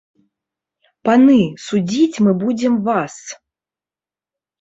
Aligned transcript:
Паны, 1.09 1.35
судзіць 1.65 2.21
мы 2.29 2.33
будзем 2.45 2.73
вас! 2.87 3.15